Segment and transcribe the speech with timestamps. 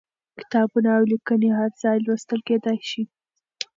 [0.39, 3.03] کتابونه او ليکنې هر ځای لوستل کېدای شي.